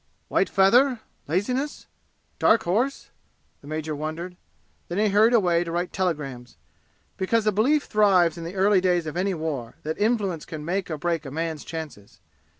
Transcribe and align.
"White 0.29 0.49
feather? 0.49 1.01
Laziness? 1.27 1.85
Dark 2.39 2.63
Horse?" 2.63 3.11
the 3.61 3.67
major 3.67 3.95
wondered. 3.95 4.35
Then 4.87 4.97
he 4.97 5.09
hurried 5.09 5.35
away 5.35 5.63
to 5.63 5.71
write 5.71 5.93
telegrams, 5.93 6.57
because 7.17 7.45
a 7.45 7.51
belief 7.51 7.83
thrives 7.83 8.35
in 8.35 8.43
the 8.43 8.55
early 8.55 8.81
days 8.81 9.05
of 9.05 9.15
any 9.15 9.35
war 9.35 9.75
that 9.83 9.99
influence 9.99 10.43
can 10.43 10.65
make 10.65 10.89
or 10.89 10.97
break 10.97 11.23
a 11.23 11.29
man's 11.29 11.63
chances. 11.63 12.19